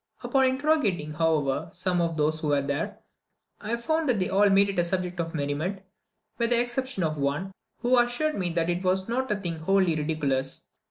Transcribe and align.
Upon 0.23 0.45
interrogating, 0.45 1.13
however, 1.13 1.69
some 1.73 2.01
of 2.01 2.17
those 2.17 2.39
who 2.39 2.47
were 2.47 2.63
there, 2.63 2.97
I 3.59 3.75
found 3.77 4.09
that 4.09 4.17
they 4.17 4.29
all 4.29 4.49
made 4.49 4.67
it 4.69 4.79
a 4.79 4.83
subject 4.83 5.19
of 5.19 5.35
merriment, 5.35 5.83
with 6.39 6.49
the 6.49 6.59
exception 6.59 7.03
of 7.03 7.19
one, 7.19 7.51
who 7.81 7.99
assured 7.99 8.33
me 8.33 8.49
that 8.53 8.71
it 8.71 8.81
was 8.83 9.07
not 9.07 9.29
a 9.29 9.35
thing 9.35 9.59
wholly 9.59 9.95
ridiculous. 9.95 10.65